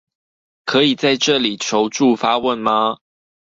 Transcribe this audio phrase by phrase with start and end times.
[0.65, 2.97] 可以在這裡求助發問嗎